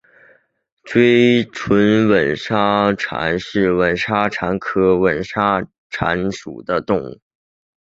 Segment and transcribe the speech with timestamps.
[0.83, 7.19] 锥唇吻沙蚕为吻沙蚕科吻沙蚕属的动物。